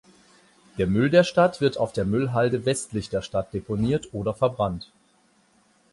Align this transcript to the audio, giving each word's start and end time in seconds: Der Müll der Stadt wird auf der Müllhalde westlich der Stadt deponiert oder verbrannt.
Der 0.79 0.87
Müll 0.87 1.11
der 1.11 1.23
Stadt 1.23 1.61
wird 1.61 1.77
auf 1.77 1.93
der 1.93 2.05
Müllhalde 2.05 2.65
westlich 2.65 3.09
der 3.09 3.21
Stadt 3.21 3.53
deponiert 3.53 4.11
oder 4.15 4.33
verbrannt. 4.33 4.89